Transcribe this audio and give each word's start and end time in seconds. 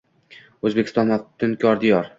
O‘zbekiston– 0.69 1.11
maftunkor 1.15 1.83
diyor 1.87 2.07